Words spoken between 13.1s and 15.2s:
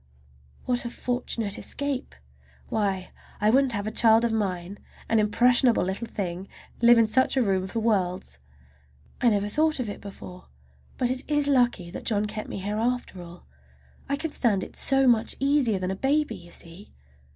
all. I can stand it so